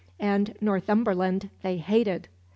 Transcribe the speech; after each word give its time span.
And 0.19 0.55
Northumberland 0.59 1.51
they 1.61 1.77
hated. 1.77 2.27